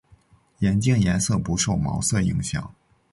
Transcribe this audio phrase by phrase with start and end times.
[0.61, 2.73] 眼镜颜色不受毛色影响。